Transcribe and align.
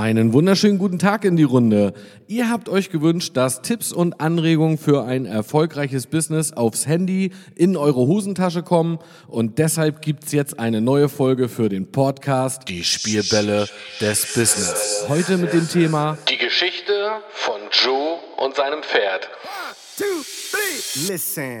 Einen 0.00 0.32
wunderschönen 0.32 0.78
guten 0.78 0.98
Tag 0.98 1.26
in 1.26 1.36
die 1.36 1.42
Runde. 1.42 1.92
Ihr 2.26 2.48
habt 2.48 2.70
euch 2.70 2.88
gewünscht, 2.88 3.36
dass 3.36 3.60
Tipps 3.60 3.92
und 3.92 4.18
Anregungen 4.18 4.78
für 4.78 5.04
ein 5.04 5.26
erfolgreiches 5.26 6.06
Business 6.06 6.54
aufs 6.54 6.86
Handy 6.86 7.32
in 7.54 7.76
eure 7.76 8.06
Hosentasche 8.06 8.62
kommen 8.62 8.98
und 9.28 9.58
deshalb 9.58 10.00
gibt's 10.00 10.32
jetzt 10.32 10.58
eine 10.58 10.80
neue 10.80 11.10
Folge 11.10 11.50
für 11.50 11.68
den 11.68 11.92
Podcast 11.92 12.66
Die 12.68 12.82
Spielbälle 12.82 13.68
des 14.00 14.32
Business. 14.32 15.04
Heute 15.06 15.36
mit 15.36 15.52
dem 15.52 15.68
Thema 15.68 16.16
Die 16.30 16.38
Geschichte 16.38 17.10
von 17.32 17.60
Joe 17.70 18.20
und 18.38 18.56
seinem 18.56 18.82
Pferd. 18.82 19.28
two, 19.98 20.04
three. 20.50 21.12
Listen. 21.12 21.60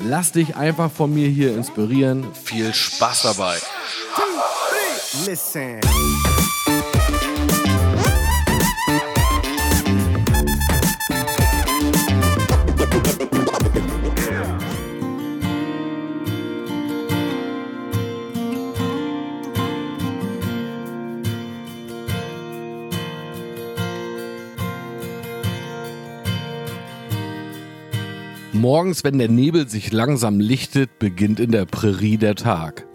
Lass 0.00 0.32
dich 0.32 0.56
einfach 0.56 0.90
von 0.90 1.12
mir 1.12 1.28
hier 1.28 1.54
inspirieren. 1.54 2.26
Viel 2.32 2.72
Spaß 2.72 3.22
dabei. 3.22 3.58
Listen. 5.26 5.80
Morgens, 28.58 29.04
wenn 29.04 29.18
der 29.18 29.28
Nebel 29.28 29.68
sich 29.68 29.92
langsam 29.92 30.40
lichtet, 30.40 30.98
beginnt 30.98 31.38
in 31.38 31.52
der 31.52 31.64
Prärie 31.64 32.16
der 32.16 32.34
Tag. 32.34 32.86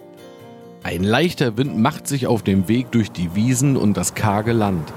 Ein 0.83 1.03
leichter 1.03 1.56
Wind 1.56 1.78
macht 1.78 2.06
sich 2.06 2.28
auf 2.28 2.44
dem 2.44 2.67
Weg 2.67 2.92
durch 2.92 3.14
die 3.14 3.33
Wiesen 3.33 3.78
und 3.78 3.95
das 3.95 4.14
karge 4.14 4.52
Land. 4.52 4.91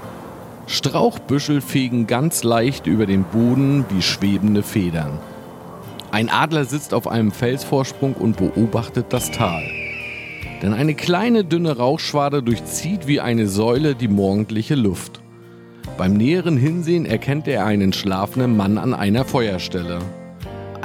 Strauchbüschel 0.66 1.60
fegen 1.60 2.08
ganz 2.08 2.42
leicht 2.42 2.88
über 2.88 3.06
den 3.06 3.22
Boden 3.22 3.84
wie 3.90 4.02
schwebende 4.02 4.64
Federn. 4.64 5.20
Ein 6.10 6.28
Adler 6.30 6.64
sitzt 6.64 6.94
auf 6.94 7.06
einem 7.06 7.30
Felsvorsprung 7.30 8.14
und 8.14 8.36
beobachtet 8.36 9.06
das 9.10 9.30
Tal. 9.30 9.62
Denn 10.62 10.72
eine 10.72 10.94
kleine 10.94 11.44
dünne 11.44 11.76
Rauchschwade 11.76 12.42
durchzieht 12.42 13.06
wie 13.06 13.20
eine 13.20 13.46
Säule 13.46 13.94
die 13.94 14.08
morgendliche 14.08 14.74
Luft. 14.74 15.20
Beim 15.96 16.14
näheren 16.14 16.56
Hinsehen 16.56 17.06
erkennt 17.06 17.46
er 17.46 17.64
einen 17.64 17.92
schlafenden 17.92 18.56
Mann 18.56 18.78
an 18.78 18.94
einer 18.94 19.24
Feuerstelle. 19.24 20.00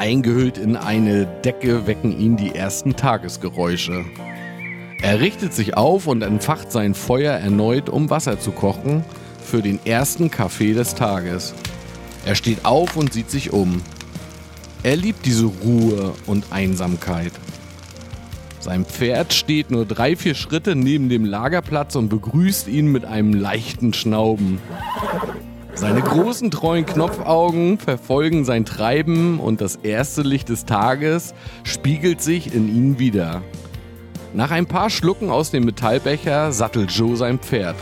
Eingehüllt 0.01 0.57
in 0.57 0.77
eine 0.77 1.27
Decke 1.27 1.85
wecken 1.85 2.19
ihn 2.19 2.35
die 2.35 2.55
ersten 2.55 2.95
Tagesgeräusche. 2.95 4.03
Er 4.99 5.19
richtet 5.19 5.53
sich 5.53 5.77
auf 5.77 6.07
und 6.07 6.23
entfacht 6.23 6.71
sein 6.71 6.95
Feuer 6.95 7.33
erneut, 7.35 7.87
um 7.87 8.09
Wasser 8.09 8.39
zu 8.39 8.51
kochen 8.51 9.03
für 9.45 9.61
den 9.61 9.79
ersten 9.85 10.31
Kaffee 10.31 10.73
des 10.73 10.95
Tages. 10.95 11.53
Er 12.25 12.33
steht 12.33 12.65
auf 12.65 12.97
und 12.97 13.13
sieht 13.13 13.29
sich 13.29 13.53
um. 13.53 13.83
Er 14.81 14.95
liebt 14.95 15.23
diese 15.27 15.45
Ruhe 15.45 16.15
und 16.25 16.51
Einsamkeit. 16.51 17.33
Sein 18.59 18.85
Pferd 18.85 19.33
steht 19.33 19.69
nur 19.69 19.85
drei, 19.85 20.15
vier 20.15 20.33
Schritte 20.33 20.75
neben 20.75 21.09
dem 21.09 21.25
Lagerplatz 21.25 21.95
und 21.95 22.09
begrüßt 22.09 22.67
ihn 22.67 22.87
mit 22.87 23.05
einem 23.05 23.33
leichten 23.33 23.93
Schnauben. 23.93 24.59
Seine 25.73 26.01
großen 26.01 26.51
treuen 26.51 26.85
Knopfaugen 26.85 27.79
verfolgen 27.79 28.45
sein 28.45 28.65
Treiben 28.65 29.39
und 29.39 29.61
das 29.61 29.77
erste 29.77 30.21
Licht 30.21 30.49
des 30.49 30.65
Tages 30.65 31.33
spiegelt 31.63 32.21
sich 32.21 32.53
in 32.53 32.67
ihnen 32.67 32.99
wieder. 32.99 33.41
Nach 34.33 34.51
ein 34.51 34.65
paar 34.65 34.89
Schlucken 34.89 35.29
aus 35.29 35.49
dem 35.49 35.65
Metallbecher 35.65 36.51
sattelt 36.51 36.91
Joe 36.91 37.15
sein 37.15 37.39
Pferd. 37.39 37.75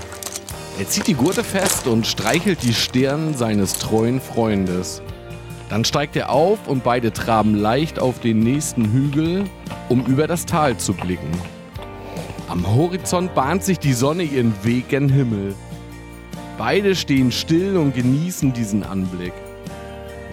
Er 0.79 0.87
zieht 0.87 1.07
die 1.07 1.13
Gurte 1.13 1.43
fest 1.43 1.87
und 1.87 2.07
streichelt 2.07 2.63
die 2.63 2.73
Stirn 2.73 3.33
seines 3.35 3.73
treuen 3.73 4.21
Freundes. 4.21 5.01
Dann 5.69 5.83
steigt 5.83 6.15
er 6.15 6.29
auf 6.29 6.67
und 6.67 6.83
beide 6.83 7.11
traben 7.11 7.55
leicht 7.55 7.99
auf 7.99 8.19
den 8.19 8.39
nächsten 8.39 8.91
Hügel, 8.91 9.43
um 9.89 10.05
über 10.05 10.25
das 10.25 10.45
Tal 10.45 10.77
zu 10.77 10.93
blicken. 10.93 11.29
Am 12.47 12.65
Horizont 12.65 13.35
bahnt 13.35 13.63
sich 13.63 13.77
die 13.77 13.93
Sonne 13.93 14.23
ihren 14.23 14.53
Weg 14.63 14.89
gen 14.89 15.09
Himmel. 15.09 15.53
Beide 16.59 16.93
stehen 16.93 17.31
still 17.31 17.77
und 17.77 17.95
genießen 17.95 18.51
diesen 18.51 18.83
Anblick. 18.83 19.31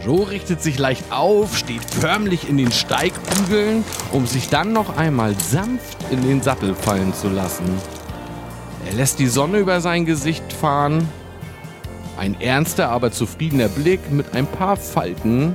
Joe 0.04 0.28
richtet 0.28 0.60
sich 0.60 0.76
leicht 0.76 1.04
auf, 1.12 1.56
steht 1.56 1.84
förmlich 1.84 2.48
in 2.48 2.59
den 2.59 2.72
Steigbügeln, 2.72 3.84
um 4.10 4.26
sich 4.26 4.48
dann 4.48 4.72
noch 4.72 4.97
einmal 4.97 5.36
sanft 5.38 5.97
in 6.10 6.22
den 6.22 6.42
Sattel 6.42 6.75
fallen 6.75 7.15
zu 7.15 7.28
lassen. 7.28 7.66
Er 8.88 8.94
lässt 8.94 9.20
die 9.20 9.28
Sonne 9.28 9.59
über 9.59 9.81
sein 9.81 10.04
Gesicht 10.04 10.53
fahren. 10.53 11.09
Ein 12.19 12.41
ernster, 12.41 12.88
aber 12.88 13.12
zufriedener 13.12 13.69
Blick 13.69 14.10
mit 14.10 14.34
ein 14.34 14.48
paar 14.48 14.76
Falten, 14.76 15.54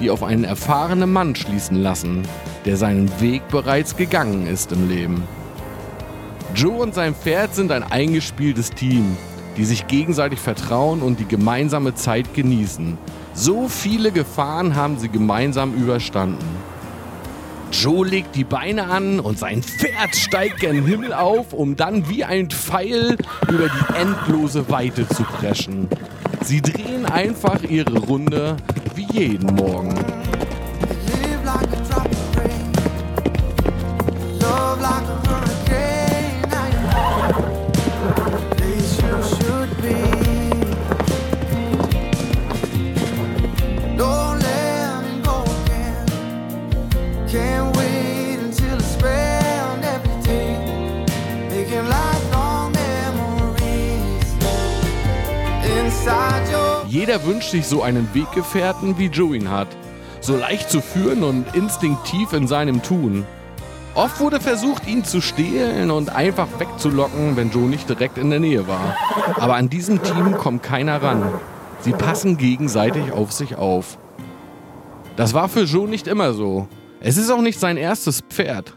die 0.00 0.08
auf 0.08 0.22
einen 0.22 0.44
erfahrenen 0.44 1.12
Mann 1.12 1.36
schließen 1.36 1.76
lassen, 1.76 2.22
der 2.64 2.78
seinen 2.78 3.10
Weg 3.20 3.46
bereits 3.48 3.94
gegangen 3.98 4.46
ist 4.46 4.72
im 4.72 4.88
Leben. 4.88 5.24
Joe 6.54 6.80
und 6.80 6.94
sein 6.94 7.14
Pferd 7.14 7.54
sind 7.54 7.70
ein 7.70 7.82
eingespieltes 7.82 8.70
Team, 8.70 9.16
die 9.60 9.66
sich 9.66 9.86
gegenseitig 9.86 10.38
vertrauen 10.38 11.02
und 11.02 11.20
die 11.20 11.26
gemeinsame 11.26 11.94
Zeit 11.94 12.32
genießen. 12.32 12.96
So 13.34 13.68
viele 13.68 14.10
Gefahren 14.10 14.74
haben 14.74 14.98
sie 14.98 15.10
gemeinsam 15.10 15.74
überstanden. 15.74 16.46
Joe 17.70 18.06
legt 18.06 18.36
die 18.36 18.44
Beine 18.44 18.86
an 18.86 19.20
und 19.20 19.38
sein 19.38 19.62
Pferd 19.62 20.16
steigt 20.16 20.60
gen 20.60 20.86
Himmel 20.86 21.12
auf, 21.12 21.52
um 21.52 21.76
dann 21.76 22.08
wie 22.08 22.24
ein 22.24 22.48
Pfeil 22.48 23.18
über 23.50 23.68
die 23.68 24.00
endlose 24.00 24.70
Weite 24.70 25.06
zu 25.06 25.24
preschen. 25.24 25.88
Sie 26.42 26.62
drehen 26.62 27.04
einfach 27.04 27.62
ihre 27.62 27.98
Runde 27.98 28.56
wie 28.94 29.08
jeden 29.12 29.56
Morgen. 29.56 29.94
Wünscht 57.52 57.68
so 57.68 57.82
einen 57.82 58.08
Weggefährten, 58.14 58.98
wie 58.98 59.06
Joe 59.06 59.36
ihn 59.36 59.50
hat. 59.50 59.68
So 60.20 60.36
leicht 60.36 60.70
zu 60.70 60.80
führen 60.80 61.22
und 61.22 61.54
instinktiv 61.54 62.32
in 62.32 62.46
seinem 62.46 62.82
Tun. 62.82 63.26
Oft 63.94 64.20
wurde 64.20 64.38
versucht, 64.38 64.86
ihn 64.86 65.04
zu 65.04 65.20
stehlen 65.20 65.90
und 65.90 66.10
einfach 66.10 66.46
wegzulocken, 66.58 67.36
wenn 67.36 67.50
Joe 67.50 67.68
nicht 67.68 67.88
direkt 67.88 68.18
in 68.18 68.30
der 68.30 68.38
Nähe 68.38 68.68
war. 68.68 68.96
Aber 69.36 69.56
an 69.56 69.68
diesem 69.68 70.02
Team 70.02 70.36
kommt 70.36 70.62
keiner 70.62 71.02
ran. 71.02 71.24
Sie 71.80 71.92
passen 71.92 72.36
gegenseitig 72.36 73.10
auf 73.12 73.32
sich 73.32 73.56
auf. 73.56 73.98
Das 75.16 75.34
war 75.34 75.48
für 75.48 75.62
Joe 75.62 75.88
nicht 75.88 76.06
immer 76.06 76.34
so. 76.34 76.68
Es 77.00 77.16
ist 77.16 77.30
auch 77.30 77.42
nicht 77.42 77.58
sein 77.58 77.76
erstes 77.76 78.20
Pferd. 78.20 78.74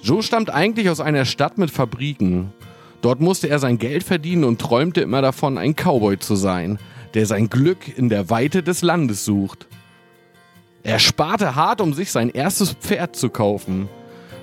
Joe 0.00 0.22
stammt 0.22 0.50
eigentlich 0.50 0.90
aus 0.90 1.00
einer 1.00 1.24
Stadt 1.24 1.58
mit 1.58 1.70
Fabriken. 1.70 2.52
Dort 3.00 3.20
musste 3.20 3.48
er 3.48 3.58
sein 3.58 3.78
Geld 3.78 4.04
verdienen 4.04 4.44
und 4.44 4.60
träumte 4.60 5.00
immer 5.00 5.22
davon, 5.22 5.58
ein 5.58 5.74
Cowboy 5.74 6.18
zu 6.18 6.36
sein, 6.36 6.78
der 7.14 7.26
sein 7.26 7.48
Glück 7.48 7.96
in 7.96 8.08
der 8.08 8.30
Weite 8.30 8.62
des 8.62 8.82
Landes 8.82 9.24
sucht. 9.24 9.66
Er 10.82 10.98
sparte 10.98 11.54
hart, 11.54 11.80
um 11.80 11.92
sich 11.92 12.12
sein 12.12 12.30
erstes 12.30 12.72
Pferd 12.72 13.16
zu 13.16 13.30
kaufen. 13.30 13.88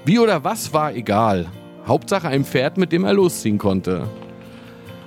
Wie 0.05 0.19
oder 0.19 0.43
was 0.43 0.73
war 0.73 0.93
egal. 0.93 1.47
Hauptsache 1.87 2.27
ein 2.27 2.45
Pferd, 2.45 2.77
mit 2.77 2.91
dem 2.91 3.03
er 3.03 3.13
losziehen 3.13 3.57
konnte. 3.57 4.07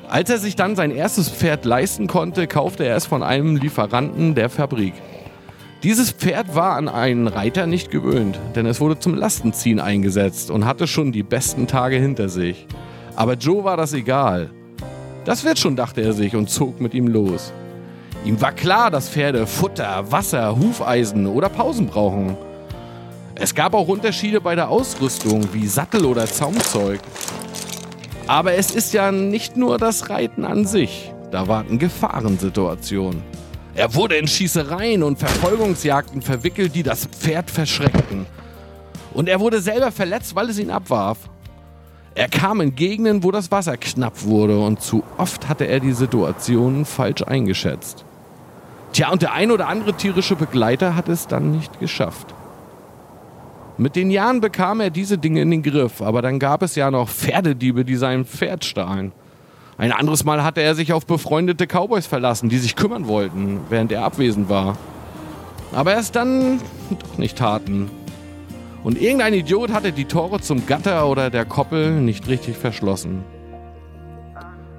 Als 0.09 0.31
er 0.31 0.39
sich 0.39 0.57
dann 0.57 0.75
sein 0.75 0.91
erstes 0.91 1.29
Pferd 1.29 1.65
leisten 1.65 2.07
konnte, 2.07 2.47
kaufte 2.47 2.85
er 2.85 2.97
es 2.97 3.07
von 3.07 3.23
einem 3.23 3.57
Lieferanten 3.57 4.35
der 4.35 4.49
Fabrik. 4.49 4.95
Dieses 5.83 6.11
Pferd 6.11 6.57
war 6.57 6.77
an 6.77 6.89
einen 6.89 7.29
Reiter 7.29 7.67
nicht 7.67 7.91
gewöhnt, 7.91 8.41
denn 8.57 8.67
es 8.67 8.81
wurde 8.81 8.99
zum 8.99 9.15
Lastenziehen 9.15 9.79
eingesetzt 9.79 10.51
und 10.51 10.65
hatte 10.65 10.87
schon 10.89 11.13
die 11.13 11.23
besten 11.23 11.67
Tage 11.67 11.97
hinter 11.97 12.29
sich. 12.29 12.67
Aber 13.15 13.35
Joe 13.35 13.65
war 13.65 13.77
das 13.77 13.93
egal. 13.93 14.51
Das 15.29 15.45
wird 15.45 15.59
schon, 15.59 15.77
dachte 15.77 16.01
er 16.01 16.15
sich 16.15 16.35
und 16.35 16.49
zog 16.49 16.81
mit 16.81 16.95
ihm 16.95 17.07
los. 17.07 17.53
Ihm 18.25 18.41
war 18.41 18.53
klar, 18.53 18.91
dass 18.91 19.11
Pferde 19.11 19.47
Futter, 19.47 20.11
Wasser, 20.11 20.59
Hufeisen 20.59 21.27
oder 21.27 21.51
Pausen 21.51 21.87
brauchen. 21.87 22.35
Es 23.35 23.55
gab 23.55 23.75
auch 23.75 23.89
Unterschiede 23.89 24.41
bei 24.41 24.55
der 24.55 24.71
Ausrüstung, 24.71 25.47
wie 25.53 25.67
Sattel 25.67 26.07
oder 26.07 26.25
Zaumzeug. 26.25 27.01
Aber 28.27 28.55
es 28.55 28.71
ist 28.71 28.95
ja 28.95 29.13
nicht 29.13 29.55
nur 29.55 29.77
das 29.77 30.09
Reiten 30.09 30.47
an 30.47 30.65
sich. 30.65 31.13
Da 31.31 31.47
warten 31.47 31.79
Gefahrensituationen. 31.79 33.23
Er 33.75 33.95
wurde 33.95 34.17
in 34.17 34.27
Schießereien 34.27 35.03
und 35.03 35.19
Verfolgungsjagden 35.19 36.23
verwickelt, 36.23 36.75
die 36.75 36.83
das 36.83 37.05
Pferd 37.05 37.51
verschreckten. 37.51 38.25
Und 39.13 39.29
er 39.29 39.41
wurde 39.41 39.61
selber 39.61 39.93
verletzt, 39.93 40.35
weil 40.35 40.49
es 40.49 40.59
ihn 40.59 40.71
abwarf. 40.71 41.19
Er 42.19 42.29
kam 42.29 42.61
in 42.61 42.75
Gegenden, 42.75 43.23
wo 43.23 43.31
das 43.31 43.53
Wasser 43.53 43.76
knapp 43.76 44.25
wurde 44.25 44.59
und 44.59 44.82
zu 44.82 45.05
oft 45.19 45.49
hatte 45.49 45.69
er 45.69 45.79
die 45.79 45.93
Situationen 45.93 46.85
falsch 46.85 47.23
eingeschätzt. 47.23 48.05
Tja, 48.93 49.12
und 49.12 49.23
der 49.23 49.35
ein 49.35 49.53
oder 49.53 49.69
andere 49.69 49.93
tierische 49.93 50.35
Begleiter 50.35 50.97
hat 50.97 51.09
es 51.09 51.29
dann 51.29 51.53
nicht 51.53 51.79
geschafft. 51.79 52.35
Mit 53.76 53.94
den 53.94 54.11
Jahren 54.11 54.41
bekam 54.41 54.81
er 54.81 54.91
diese 54.91 55.17
Dinge 55.17 55.43
in 55.43 55.53
den 55.53 55.62
Griff, 55.62 56.03
aber 56.03 56.20
dann 56.20 56.41
gab 56.41 56.62
es 56.62 56.75
ja 56.75 56.91
noch 56.91 57.09
Pferdediebe, 57.09 57.85
die 57.85 57.94
sein 57.94 58.25
Pferd 58.25 58.64
stahlen. 58.64 59.12
Ein 59.76 59.93
anderes 59.93 60.25
Mal 60.25 60.43
hatte 60.43 60.61
er 60.61 60.75
sich 60.75 60.93
auf 60.93 61.06
befreundete 61.06 61.69
Cowboys 61.69 62.09
verlassen, 62.09 62.49
die 62.49 62.59
sich 62.59 62.75
kümmern 62.75 63.06
wollten, 63.06 63.61
während 63.69 63.93
er 63.93 64.03
abwesend 64.03 64.49
war. 64.49 64.76
Aber 65.73 65.93
er 65.93 66.00
es 66.00 66.11
dann 66.11 66.59
doch 66.91 67.17
nicht 67.17 67.38
taten. 67.38 67.88
Und 68.85 69.01
irgendein 69.01 69.35
Idiot 69.35 69.73
hatte 69.73 69.93
die 69.93 70.05
Tore 70.05 70.41
zum 70.41 70.67
Gatter 70.67 71.09
oder 71.09 71.31
der 71.31 71.45
Koppel 71.45 72.01
nicht 72.01 72.29
richtig 72.29 72.57
verschlossen. 72.57 73.25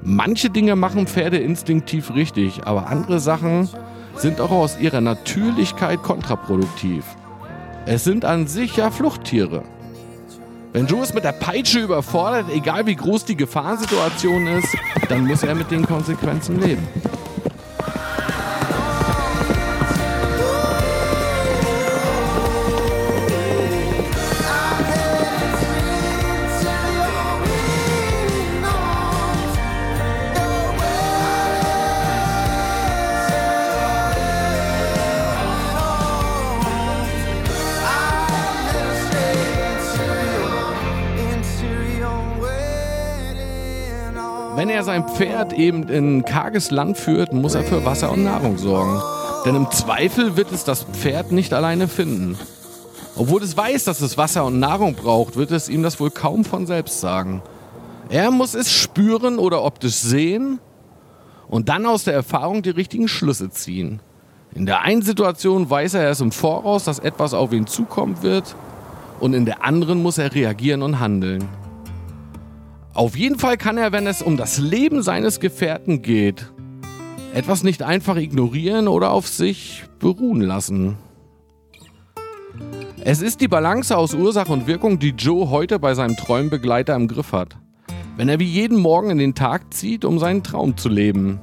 Manche 0.02 0.50
Dinge 0.50 0.76
machen 0.76 1.08
Pferde 1.08 1.38
instinktiv 1.38 2.14
richtig, 2.14 2.62
aber 2.66 2.88
andere 2.88 3.20
Sachen 3.20 3.68
sind 4.16 4.40
auch 4.40 4.52
aus 4.52 4.80
ihrer 4.80 5.02
Natürlichkeit 5.02 6.02
kontraproduktiv. 6.02 7.04
Es 7.86 8.04
sind 8.04 8.24
an 8.24 8.48
sich 8.48 8.78
ja 8.78 8.92
Fluchttiere. 8.92 9.64
Wenn 10.72 10.86
Joe 10.86 11.02
es 11.02 11.14
mit 11.14 11.24
der 11.24 11.32
Peitsche 11.32 11.80
überfordert, 11.80 12.46
egal 12.54 12.86
wie 12.86 12.96
groß 12.96 13.26
die 13.26 13.36
Gefahrsituation 13.36 14.48
ist, 14.48 14.78
dann 15.10 15.26
muss 15.26 15.44
er 15.44 15.56
mit 15.56 15.72
den 15.72 15.86
Konsequenzen 15.86 16.62
leben. 16.62 16.88
Sein 45.00 45.16
Pferd 45.16 45.54
eben 45.54 45.88
in 45.88 46.26
karges 46.26 46.72
Land 46.72 46.98
führt, 46.98 47.32
muss 47.32 47.56
er 47.56 47.64
für 47.64 47.86
Wasser 47.86 48.12
und 48.12 48.26
Nahrung 48.26 48.58
sorgen. 48.58 49.02
Denn 49.46 49.56
im 49.56 49.72
Zweifel 49.72 50.36
wird 50.36 50.52
es 50.52 50.66
das 50.66 50.84
Pferd 50.84 51.32
nicht 51.32 51.54
alleine 51.54 51.88
finden. 51.88 52.38
Obwohl 53.16 53.42
es 53.42 53.56
weiß, 53.56 53.86
dass 53.86 54.02
es 54.02 54.18
Wasser 54.18 54.44
und 54.44 54.60
Nahrung 54.60 54.96
braucht, 54.96 55.38
wird 55.38 55.52
es 55.52 55.70
ihm 55.70 55.84
das 55.84 56.02
wohl 56.02 56.12
kaum 56.12 56.44
von 56.44 56.68
selbst 56.68 57.00
sagen. 57.00 57.42
Er 58.10 58.30
muss 58.30 58.56
es 58.56 58.74
spüren 58.74 59.40
oder 59.40 59.64
optisch 59.64 59.96
sehen 59.96 60.60
und 61.48 61.70
dann 61.70 61.86
aus 61.86 62.04
der 62.04 62.14
Erfahrung 62.14 62.62
die 62.62 62.72
richtigen 62.72 63.08
Schlüsse 63.08 63.50
ziehen. 63.52 64.02
In 64.54 64.66
der 64.66 64.82
einen 64.82 65.02
Situation 65.02 65.70
weiß 65.70 65.94
er 65.94 66.04
erst 66.04 66.20
im 66.20 66.34
Voraus, 66.34 66.84
dass 66.84 67.00
etwas 67.00 67.34
auf 67.34 67.54
ihn 67.54 67.68
zukommen 67.68 68.22
wird 68.22 68.54
und 69.22 69.34
in 69.34 69.46
der 69.46 69.64
anderen 69.64 70.04
muss 70.04 70.18
er 70.18 70.36
reagieren 70.36 70.82
und 70.82 71.00
handeln. 71.00 71.48
Auf 73.00 73.16
jeden 73.16 73.40
Fall 73.40 73.56
kann 73.56 73.78
er, 73.78 73.94
wenn 73.94 74.08
es 74.08 74.22
um 74.22 74.36
das 74.36 74.58
Leben 74.58 75.02
seines 75.04 75.40
Gefährten 75.40 76.02
geht, 76.02 76.52
etwas 77.34 77.64
nicht 77.64 77.82
einfach 77.82 78.18
ignorieren 78.18 78.90
oder 78.90 79.12
auf 79.12 79.26
sich 79.26 79.86
beruhen 80.00 80.42
lassen. 80.42 80.98
Es 83.00 83.22
ist 83.22 83.40
die 83.40 83.48
Balance 83.48 83.96
aus 83.96 84.14
Ursache 84.14 84.52
und 84.52 84.68
Wirkung, 84.68 85.00
die 85.00 85.12
Joe 85.12 85.50
heute 85.50 85.80
bei 85.80 85.94
seinem 85.94 86.18
treuen 86.18 86.50
Begleiter 86.50 86.94
im 86.94 87.08
Griff 87.08 87.32
hat. 87.32 87.56
Wenn 88.18 88.28
er 88.28 88.38
wie 88.38 88.44
jeden 88.44 88.78
Morgen 88.78 89.12
in 89.12 89.18
den 89.18 89.34
Tag 89.34 89.74
zieht, 89.74 90.04
um 90.04 90.20
seinen 90.20 90.44
Traum 90.44 90.76
zu 90.76 90.90
leben. 90.90 91.40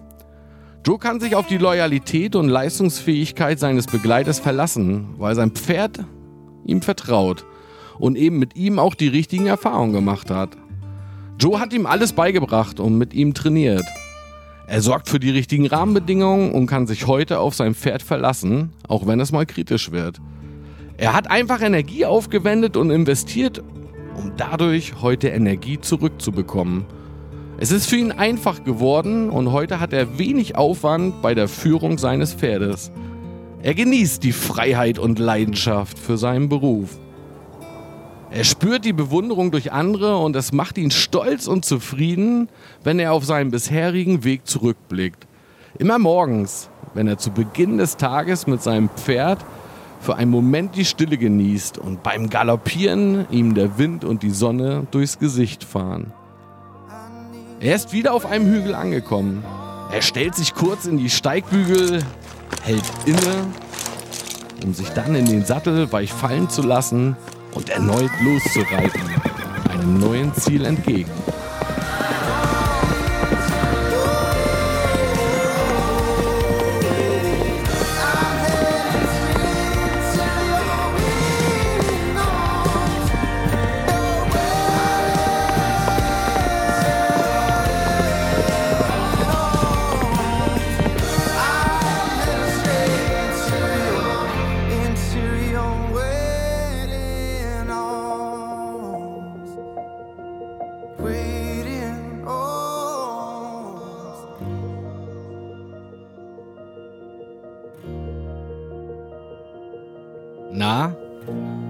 Joe 0.84 0.98
kann 0.98 1.20
sich 1.20 1.36
auf 1.36 1.46
die 1.46 1.56
Loyalität 1.56 2.36
und 2.36 2.50
Leistungsfähigkeit 2.50 3.58
seines 3.58 3.86
Begleiters 3.86 4.40
verlassen, 4.40 5.14
weil 5.16 5.34
sein 5.34 5.52
Pferd 5.52 6.04
ihm 6.66 6.82
vertraut 6.82 7.46
und 7.98 8.18
eben 8.18 8.38
mit 8.38 8.56
ihm 8.56 8.78
auch 8.78 8.94
die 8.94 9.08
richtigen 9.08 9.46
Erfahrungen 9.46 9.94
gemacht 9.94 10.30
hat. 10.30 10.50
Joe 11.38 11.60
hat 11.60 11.74
ihm 11.74 11.84
alles 11.84 12.14
beigebracht 12.14 12.80
und 12.80 12.96
mit 12.96 13.12
ihm 13.12 13.34
trainiert. 13.34 13.84
Er 14.66 14.80
sorgt 14.80 15.08
für 15.08 15.20
die 15.20 15.30
richtigen 15.30 15.66
Rahmenbedingungen 15.66 16.52
und 16.52 16.66
kann 16.66 16.86
sich 16.86 17.06
heute 17.06 17.38
auf 17.38 17.54
sein 17.54 17.74
Pferd 17.74 18.02
verlassen, 18.02 18.72
auch 18.88 19.06
wenn 19.06 19.20
es 19.20 19.32
mal 19.32 19.44
kritisch 19.44 19.92
wird. 19.92 20.20
Er 20.96 21.12
hat 21.12 21.30
einfach 21.30 21.60
Energie 21.60 22.06
aufgewendet 22.06 22.76
und 22.76 22.90
investiert, 22.90 23.62
um 24.16 24.32
dadurch 24.38 25.02
heute 25.02 25.28
Energie 25.28 25.78
zurückzubekommen. 25.78 26.86
Es 27.58 27.70
ist 27.70 27.86
für 27.86 27.96
ihn 27.96 28.12
einfach 28.12 28.64
geworden 28.64 29.28
und 29.28 29.52
heute 29.52 29.78
hat 29.78 29.92
er 29.92 30.18
wenig 30.18 30.56
Aufwand 30.56 31.20
bei 31.20 31.34
der 31.34 31.48
Führung 31.48 31.98
seines 31.98 32.32
Pferdes. 32.32 32.90
Er 33.62 33.74
genießt 33.74 34.22
die 34.22 34.32
Freiheit 34.32 34.98
und 34.98 35.18
Leidenschaft 35.18 35.98
für 35.98 36.16
seinen 36.16 36.48
Beruf. 36.48 36.98
Er 38.36 38.44
spürt 38.44 38.84
die 38.84 38.92
Bewunderung 38.92 39.50
durch 39.50 39.72
andere 39.72 40.18
und 40.18 40.36
es 40.36 40.52
macht 40.52 40.76
ihn 40.76 40.90
stolz 40.90 41.46
und 41.46 41.64
zufrieden, 41.64 42.50
wenn 42.84 42.98
er 42.98 43.14
auf 43.14 43.24
seinen 43.24 43.50
bisherigen 43.50 44.24
Weg 44.24 44.46
zurückblickt. 44.46 45.26
Immer 45.78 45.98
morgens, 45.98 46.68
wenn 46.92 47.08
er 47.08 47.16
zu 47.16 47.30
Beginn 47.30 47.78
des 47.78 47.96
Tages 47.96 48.46
mit 48.46 48.62
seinem 48.62 48.90
Pferd 48.90 49.42
für 50.00 50.16
einen 50.16 50.30
Moment 50.30 50.76
die 50.76 50.84
Stille 50.84 51.16
genießt 51.16 51.78
und 51.78 52.02
beim 52.02 52.28
Galoppieren 52.28 53.24
ihm 53.30 53.54
der 53.54 53.78
Wind 53.78 54.04
und 54.04 54.22
die 54.22 54.32
Sonne 54.32 54.86
durchs 54.90 55.18
Gesicht 55.18 55.64
fahren. 55.64 56.12
Er 57.60 57.74
ist 57.74 57.94
wieder 57.94 58.12
auf 58.12 58.26
einem 58.26 58.52
Hügel 58.52 58.74
angekommen. 58.74 59.42
Er 59.90 60.02
stellt 60.02 60.34
sich 60.34 60.54
kurz 60.54 60.84
in 60.84 60.98
die 60.98 61.08
Steigbügel, 61.08 62.02
hält 62.64 62.84
inne, 63.06 63.46
um 64.62 64.74
sich 64.74 64.90
dann 64.90 65.14
in 65.14 65.24
den 65.24 65.46
Sattel 65.46 65.90
weich 65.90 66.12
fallen 66.12 66.50
zu 66.50 66.60
lassen 66.60 67.16
und 67.56 67.70
erneut 67.70 68.10
loszureiten, 68.20 69.00
einem 69.70 69.98
neuen 69.98 70.34
Ziel 70.34 70.66
entgegen. 70.66 71.10
Na, 110.52 110.96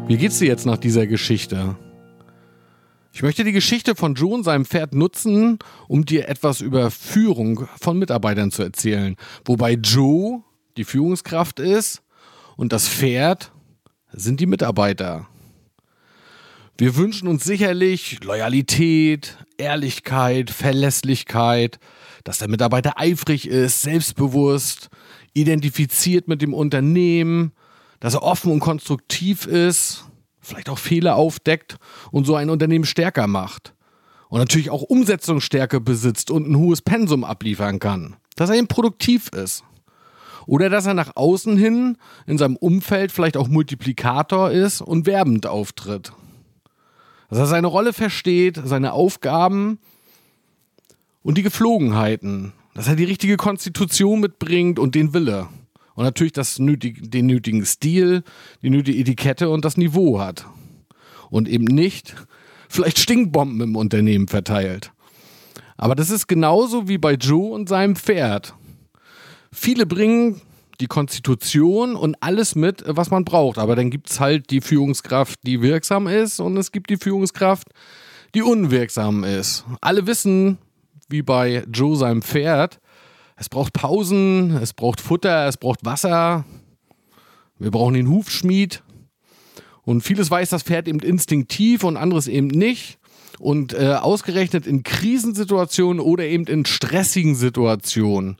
wie 0.06 0.16
geht's 0.16 0.38
dir 0.38 0.46
jetzt 0.46 0.64
nach 0.64 0.76
dieser 0.76 1.08
Geschichte? 1.08 1.76
Ich 3.12 3.22
möchte 3.22 3.42
die 3.42 3.52
Geschichte 3.52 3.96
von 3.96 4.14
Joe 4.14 4.34
und 4.34 4.44
seinem 4.44 4.64
Pferd 4.64 4.94
nutzen, 4.94 5.58
um 5.88 6.04
dir 6.04 6.28
etwas 6.28 6.60
über 6.60 6.90
Führung 6.92 7.66
von 7.80 7.98
Mitarbeitern 7.98 8.52
zu 8.52 8.62
erzählen. 8.62 9.16
Wobei 9.44 9.72
Joe 9.72 10.42
die 10.76 10.84
Führungskraft 10.84 11.58
ist 11.58 12.02
und 12.56 12.72
das 12.72 12.88
Pferd 12.88 13.50
sind 14.12 14.38
die 14.38 14.46
Mitarbeiter. 14.46 15.26
Wir 16.78 16.94
wünschen 16.96 17.26
uns 17.26 17.42
sicherlich 17.42 18.22
Loyalität, 18.22 19.38
Ehrlichkeit, 19.56 20.50
Verlässlichkeit, 20.50 21.78
dass 22.22 22.36
der 22.38 22.48
Mitarbeiter 22.48 23.00
eifrig 23.00 23.48
ist, 23.48 23.80
selbstbewusst, 23.80 24.90
identifiziert 25.32 26.28
mit 26.28 26.42
dem 26.42 26.52
Unternehmen, 26.52 27.52
dass 27.98 28.12
er 28.12 28.22
offen 28.22 28.52
und 28.52 28.60
konstruktiv 28.60 29.46
ist, 29.46 30.04
vielleicht 30.42 30.68
auch 30.68 30.78
Fehler 30.78 31.16
aufdeckt 31.16 31.76
und 32.10 32.26
so 32.26 32.34
ein 32.34 32.50
Unternehmen 32.50 32.84
stärker 32.84 33.26
macht. 33.26 33.72
Und 34.28 34.40
natürlich 34.40 34.68
auch 34.68 34.82
Umsetzungsstärke 34.82 35.80
besitzt 35.80 36.30
und 36.30 36.46
ein 36.46 36.58
hohes 36.58 36.82
Pensum 36.82 37.24
abliefern 37.24 37.78
kann. 37.78 38.16
Dass 38.34 38.50
er 38.50 38.56
eben 38.56 38.68
produktiv 38.68 39.28
ist. 39.28 39.64
Oder 40.46 40.68
dass 40.68 40.84
er 40.84 40.94
nach 40.94 41.16
außen 41.16 41.56
hin 41.56 41.96
in 42.26 42.36
seinem 42.36 42.56
Umfeld 42.56 43.12
vielleicht 43.12 43.38
auch 43.38 43.48
Multiplikator 43.48 44.50
ist 44.50 44.82
und 44.82 45.06
werbend 45.06 45.46
auftritt. 45.46 46.12
Dass 47.28 47.38
er 47.38 47.46
seine 47.46 47.66
Rolle 47.66 47.92
versteht, 47.92 48.60
seine 48.64 48.92
Aufgaben 48.92 49.78
und 51.22 51.38
die 51.38 51.42
Geflogenheiten. 51.42 52.52
Dass 52.74 52.88
er 52.88 52.96
die 52.96 53.04
richtige 53.04 53.36
Konstitution 53.36 54.20
mitbringt 54.20 54.78
und 54.78 54.94
den 54.94 55.14
Wille. 55.14 55.48
Und 55.94 56.04
natürlich 56.04 56.34
das 56.34 56.58
nötig, 56.58 57.10
den 57.10 57.26
nötigen 57.26 57.64
Stil, 57.64 58.22
die 58.62 58.70
nötige 58.70 58.98
Etikette 58.98 59.48
und 59.48 59.64
das 59.64 59.76
Niveau 59.76 60.20
hat. 60.20 60.46
Und 61.30 61.48
eben 61.48 61.64
nicht 61.64 62.14
vielleicht 62.68 62.98
Stinkbomben 62.98 63.60
im 63.62 63.76
Unternehmen 63.76 64.28
verteilt. 64.28 64.92
Aber 65.76 65.94
das 65.94 66.10
ist 66.10 66.26
genauso 66.26 66.88
wie 66.88 66.98
bei 66.98 67.14
Joe 67.14 67.52
und 67.52 67.68
seinem 67.68 67.96
Pferd. 67.96 68.54
Viele 69.52 69.86
bringen 69.86 70.40
die 70.80 70.86
Konstitution 70.86 71.96
und 71.96 72.16
alles 72.20 72.54
mit, 72.54 72.84
was 72.86 73.10
man 73.10 73.24
braucht. 73.24 73.58
Aber 73.58 73.76
dann 73.76 73.90
gibt 73.90 74.10
es 74.10 74.20
halt 74.20 74.50
die 74.50 74.60
Führungskraft, 74.60 75.38
die 75.44 75.62
wirksam 75.62 76.06
ist 76.06 76.40
und 76.40 76.56
es 76.56 76.72
gibt 76.72 76.90
die 76.90 76.96
Führungskraft, 76.96 77.68
die 78.34 78.42
unwirksam 78.42 79.24
ist. 79.24 79.64
Alle 79.80 80.06
wissen, 80.06 80.58
wie 81.08 81.22
bei 81.22 81.64
Joe 81.72 81.96
seinem 81.96 82.22
Pferd, 82.22 82.80
es 83.36 83.50
braucht 83.50 83.74
Pausen, 83.74 84.56
es 84.56 84.72
braucht 84.72 85.00
Futter, 85.00 85.46
es 85.46 85.58
braucht 85.58 85.84
Wasser. 85.84 86.44
Wir 87.58 87.70
brauchen 87.70 87.94
den 87.94 88.08
Hufschmied. 88.08 88.82
Und 89.82 90.00
vieles 90.00 90.30
weiß 90.30 90.48
das 90.48 90.62
Pferd 90.62 90.88
eben 90.88 91.00
instinktiv 91.00 91.84
und 91.84 91.96
anderes 91.96 92.28
eben 92.28 92.48
nicht. 92.48 92.98
Und 93.38 93.74
äh, 93.74 93.92
ausgerechnet 93.92 94.66
in 94.66 94.82
Krisensituationen 94.82 96.00
oder 96.00 96.24
eben 96.24 96.46
in 96.46 96.64
stressigen 96.64 97.34
Situationen. 97.34 98.38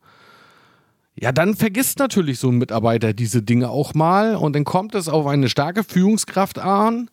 Ja, 1.18 1.32
dann 1.32 1.56
vergisst 1.56 1.98
natürlich 1.98 2.38
so 2.38 2.50
ein 2.50 2.58
Mitarbeiter 2.58 3.14
diese 3.14 3.42
Dinge 3.42 3.70
auch 3.70 3.94
mal 3.94 4.36
und 4.36 4.54
dann 4.54 4.64
kommt 4.64 4.94
es 4.94 5.08
auf 5.08 5.26
eine 5.26 5.48
starke 5.48 5.82
Führungskraft 5.82 6.58
an, 6.58 7.08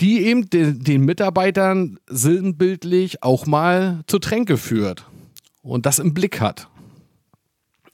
die 0.00 0.24
eben 0.24 0.48
de 0.50 0.72
den 0.72 1.04
Mitarbeitern 1.04 1.98
sinnbildlich 2.06 3.24
auch 3.24 3.46
mal 3.46 4.04
zur 4.06 4.20
Tränke 4.20 4.56
führt 4.56 5.06
und 5.62 5.84
das 5.84 5.98
im 5.98 6.14
Blick 6.14 6.40
hat. 6.40 6.68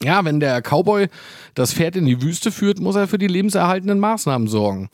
Ja, 0.03 0.25
wenn 0.25 0.39
der 0.39 0.61
Cowboy 0.61 1.07
das 1.53 1.73
Pferd 1.73 1.95
in 1.95 2.05
die 2.05 2.21
Wüste 2.21 2.51
führt, 2.51 2.79
muss 2.79 2.95
er 2.95 3.07
für 3.07 3.19
die 3.19 3.27
lebenserhaltenden 3.27 3.99
Maßnahmen 3.99 4.47
sorgen. 4.47 4.89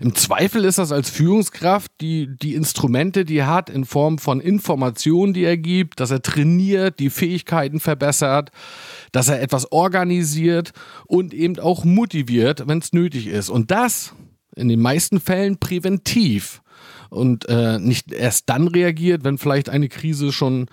Im 0.00 0.14
Zweifel 0.14 0.64
ist 0.64 0.78
das 0.78 0.92
als 0.92 1.08
Führungskraft 1.08 1.90
die, 2.00 2.28
die 2.42 2.54
Instrumente, 2.54 3.24
die 3.24 3.38
er 3.38 3.46
hat, 3.46 3.70
in 3.70 3.84
Form 3.84 4.18
von 4.18 4.40
Informationen, 4.40 5.32
die 5.32 5.44
er 5.44 5.56
gibt, 5.56 6.00
dass 6.00 6.10
er 6.10 6.20
trainiert, 6.20 6.98
die 6.98 7.10
Fähigkeiten 7.10 7.80
verbessert, 7.80 8.50
dass 9.12 9.28
er 9.28 9.40
etwas 9.40 9.72
organisiert 9.72 10.72
und 11.06 11.32
eben 11.32 11.58
auch 11.58 11.84
motiviert, 11.84 12.66
wenn 12.66 12.78
es 12.78 12.92
nötig 12.92 13.28
ist. 13.28 13.48
Und 13.48 13.70
das 13.70 14.14
in 14.56 14.68
den 14.68 14.80
meisten 14.80 15.20
Fällen 15.20 15.58
präventiv 15.58 16.59
und 17.10 17.48
äh, 17.48 17.78
nicht 17.78 18.12
erst 18.12 18.48
dann 18.48 18.68
reagiert, 18.68 19.24
wenn 19.24 19.38
vielleicht 19.38 19.68
eine 19.68 19.88
Krise 19.88 20.32
schon 20.32 20.66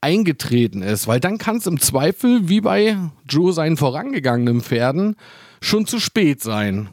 eingetreten 0.00 0.82
ist, 0.82 1.06
weil 1.06 1.20
dann 1.20 1.38
kann 1.38 1.56
es 1.56 1.66
im 1.66 1.78
Zweifel, 1.78 2.48
wie 2.48 2.60
bei 2.60 2.96
Joe 3.28 3.52
seinen 3.52 3.76
vorangegangenen 3.76 4.62
Pferden, 4.62 5.16
schon 5.60 5.86
zu 5.86 6.00
spät 6.00 6.40
sein. 6.40 6.88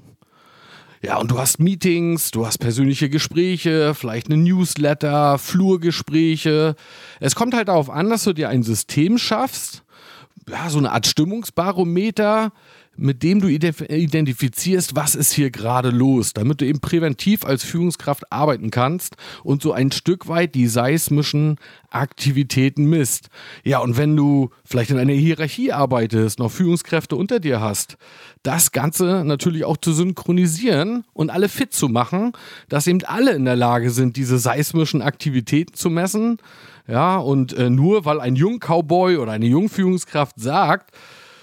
Ja, 1.02 1.18
und 1.18 1.32
du 1.32 1.38
hast 1.38 1.60
Meetings, 1.60 2.32
du 2.32 2.46
hast 2.46 2.58
persönliche 2.58 3.10
Gespräche, 3.10 3.94
vielleicht 3.94 4.28
eine 4.28 4.38
Newsletter, 4.38 5.38
Flurgespräche. 5.38 6.76
Es 7.20 7.36
kommt 7.36 7.54
halt 7.54 7.68
darauf 7.68 7.90
an, 7.90 8.10
dass 8.10 8.24
du 8.24 8.34
dir 8.34 8.50
ein 8.50 8.64
System 8.64 9.18
schaffst, 9.18 9.84
ja, 10.50 10.70
so 10.70 10.80
eine 10.80 10.92
Art 10.92 11.06
Stimmungsbarometer, 11.06 12.52
mit 12.98 13.24
dem 13.24 13.40
du 13.40 13.48
identifizierst, 13.48 14.96
was 14.96 15.16
ist 15.16 15.34
hier 15.34 15.52
gerade 15.52 15.90
los, 15.90 16.34
damit 16.34 16.62
du 16.62 16.66
eben 16.66 16.80
präventiv 16.80 17.46
als 17.46 17.64
Führungskraft 17.64 18.32
arbeiten 18.32 18.72
kannst 18.72 19.16
und 19.44 19.62
so 19.62 19.72
ein 19.72 19.92
Stück 19.92 20.28
weit 20.28 20.56
die 20.56 20.68
seismischen 20.68 21.58
Aktivitäten 21.90 22.86
misst. 22.86 23.30
Ja, 23.64 23.80
und 23.80 23.98
wenn 23.98 24.16
du 24.16 24.50
vielleicht 24.66 24.90
in 24.90 24.98
einer 24.98 25.14
Hierarchie 25.14 25.72
arbeitest, 25.72 26.40
noch 26.40 26.52
Führungskräfte 26.52 27.16
unter 27.16 27.40
dir 27.40 27.62
hast, 27.62 27.98
das 28.44 28.72
Ganze 28.72 29.24
natürlich 29.24 29.64
auch 29.64 29.78
zu 29.78 29.94
synchronisieren 29.94 31.06
und 31.14 31.30
alle 31.30 31.50
fit 31.50 31.74
zu 31.74 31.90
machen, 31.90 32.34
dass 32.68 32.88
eben 32.88 33.04
alle 33.06 33.32
in 33.32 33.46
der 33.46 33.56
Lage 33.56 33.92
sind, 33.92 34.18
diese 34.18 34.40
seismischen 34.40 35.02
Aktivitäten 35.02 35.74
zu 35.74 35.90
messen. 35.90 36.38
Ja, 36.88 37.18
und 37.18 37.54
äh, 37.54 37.70
nur 37.70 38.06
weil 38.06 38.22
ein 38.22 38.36
Jung-Cowboy 38.36 39.18
oder 39.18 39.34
eine 39.34 39.48
Jungführungskraft 39.48 40.40
sagt, 40.40 40.92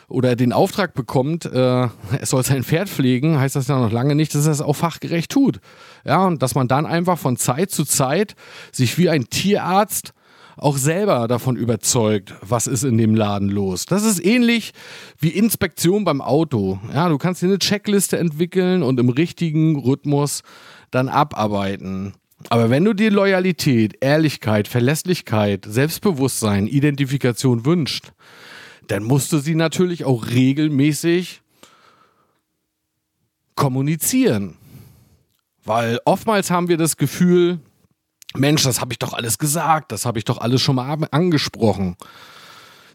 oder 0.08 0.36
den 0.36 0.52
Auftrag 0.52 0.94
bekommt, 0.94 1.46
äh, 1.46 1.58
er 1.58 1.90
soll 2.22 2.44
sein 2.44 2.64
Pferd 2.64 2.88
pflegen, 2.88 3.38
heißt 3.38 3.56
das 3.56 3.68
ja 3.68 3.78
noch 3.78 3.92
lange 3.92 4.14
nicht, 4.14 4.34
dass 4.34 4.46
er 4.46 4.52
es 4.52 4.60
auch 4.60 4.76
fachgerecht 4.76 5.30
tut. 5.30 5.60
Ja, 6.04 6.26
und 6.26 6.42
dass 6.42 6.54
man 6.54 6.68
dann 6.68 6.86
einfach 6.86 7.18
von 7.18 7.36
Zeit 7.36 7.70
zu 7.70 7.84
Zeit 7.84 8.34
sich 8.72 8.98
wie 8.98 9.08
ein 9.08 9.28
Tierarzt 9.28 10.12
auch 10.56 10.76
selber 10.76 11.26
davon 11.26 11.56
überzeugt, 11.56 12.34
was 12.40 12.66
ist 12.66 12.84
in 12.84 12.98
dem 12.98 13.14
Laden 13.14 13.48
los. 13.48 13.86
Das 13.86 14.04
ist 14.04 14.24
ähnlich 14.24 14.72
wie 15.18 15.30
Inspektion 15.30 16.04
beim 16.04 16.20
Auto. 16.20 16.78
Ja, 16.92 17.08
du 17.08 17.18
kannst 17.18 17.42
dir 17.42 17.46
eine 17.46 17.58
Checkliste 17.58 18.18
entwickeln 18.18 18.82
und 18.82 19.00
im 19.00 19.08
richtigen 19.08 19.78
Rhythmus 19.78 20.42
dann 20.90 21.08
abarbeiten. 21.08 22.14
Aber 22.50 22.70
wenn 22.70 22.84
du 22.84 22.92
dir 22.92 23.10
Loyalität, 23.10 23.96
Ehrlichkeit, 24.00 24.68
Verlässlichkeit, 24.68 25.64
Selbstbewusstsein, 25.68 26.66
Identifikation 26.66 27.64
wünschst, 27.64 28.12
dann 28.88 29.04
musst 29.04 29.32
du 29.32 29.38
sie 29.38 29.54
natürlich 29.54 30.04
auch 30.04 30.26
regelmäßig 30.26 31.42
kommunizieren. 33.54 34.56
Weil 35.64 35.98
oftmals 36.04 36.50
haben 36.50 36.68
wir 36.68 36.76
das 36.76 36.96
Gefühl, 36.96 37.60
Mensch, 38.34 38.64
das 38.64 38.80
habe 38.80 38.92
ich 38.92 38.98
doch 38.98 39.14
alles 39.14 39.38
gesagt, 39.38 39.92
das 39.92 40.04
habe 40.04 40.18
ich 40.18 40.24
doch 40.24 40.38
alles 40.38 40.60
schon 40.60 40.76
mal 40.76 40.98
angesprochen. 41.10 41.96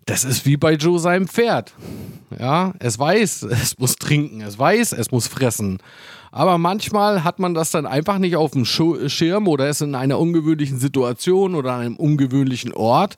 Das 0.05 0.23
ist 0.23 0.45
wie 0.45 0.57
bei 0.57 0.73
Joe 0.73 0.99
seinem 0.99 1.27
Pferd. 1.27 1.73
Ja, 2.37 2.73
es 2.79 2.97
weiß, 2.99 3.43
es 3.49 3.77
muss 3.77 3.95
trinken, 3.95 4.41
es 4.41 4.57
weiß, 4.57 4.93
es 4.93 5.11
muss 5.11 5.27
fressen. 5.27 5.79
Aber 6.31 6.57
manchmal 6.57 7.23
hat 7.23 7.39
man 7.39 7.53
das 7.53 7.71
dann 7.71 7.87
einfach 7.87 8.19
nicht 8.19 8.35
auf 8.35 8.51
dem 8.51 8.65
Schirm 8.65 9.47
oder 9.47 9.69
ist 9.69 9.81
in 9.81 9.95
einer 9.95 10.19
ungewöhnlichen 10.19 10.77
Situation 10.77 11.55
oder 11.55 11.73
an 11.73 11.81
einem 11.81 11.95
ungewöhnlichen 11.95 12.73
Ort 12.73 13.17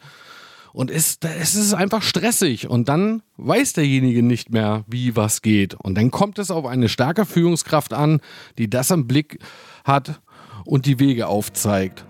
und 0.73 0.89
es, 0.89 1.17
es 1.21 1.55
ist 1.55 1.73
einfach 1.73 2.01
stressig 2.01 2.69
und 2.69 2.87
dann 2.89 3.23
weiß 3.37 3.73
derjenige 3.73 4.23
nicht 4.23 4.51
mehr, 4.51 4.83
wie 4.87 5.15
was 5.15 5.41
geht. 5.41 5.73
Und 5.75 5.95
dann 5.95 6.11
kommt 6.11 6.39
es 6.39 6.51
auf 6.51 6.65
eine 6.65 6.89
starke 6.89 7.25
Führungskraft 7.25 7.93
an, 7.93 8.21
die 8.57 8.69
das 8.69 8.91
im 8.91 9.07
Blick 9.07 9.39
hat 9.83 10.21
und 10.65 10.85
die 10.85 10.99
Wege 10.99 11.27
aufzeigt. 11.27 12.05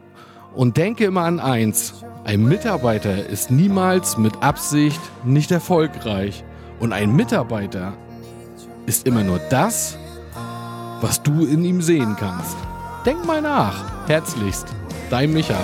Und 0.53 0.77
denke 0.77 1.05
immer 1.05 1.21
an 1.21 1.39
eins, 1.39 2.03
ein 2.23 2.45
Mitarbeiter 2.45 3.25
ist 3.27 3.49
niemals 3.49 4.17
mit 4.17 4.43
Absicht 4.43 5.01
nicht 5.23 5.49
erfolgreich. 5.49 6.43
Und 6.79 6.93
ein 6.93 7.15
Mitarbeiter 7.15 7.97
ist 8.85 9.07
immer 9.07 9.23
nur 9.23 9.39
das, 9.49 9.97
was 10.99 11.23
du 11.23 11.45
in 11.45 11.63
ihm 11.63 11.81
sehen 11.81 12.15
kannst. 12.19 12.57
Denk 13.05 13.25
mal 13.25 13.41
nach. 13.41 14.07
Herzlichst, 14.07 14.67
dein 15.09 15.33
Micha. 15.33 15.57